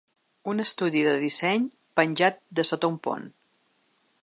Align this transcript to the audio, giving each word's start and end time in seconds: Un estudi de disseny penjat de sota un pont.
Un 0.53 0.61
estudi 0.63 1.03
de 1.07 1.11
disseny 1.23 1.67
penjat 2.01 2.41
de 2.61 2.67
sota 2.73 2.93
un 2.95 2.99
pont. 3.09 3.31